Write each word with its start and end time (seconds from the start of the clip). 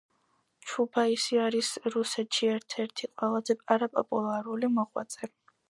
ჩუბაისი 0.69 1.37
არის 1.43 1.69
რუსეთში 1.97 2.49
ერთ-ერთი 2.55 3.13
ყველაზე 3.21 3.59
არაპოპულარული 3.77 4.73
მოღვაწე. 4.81 5.33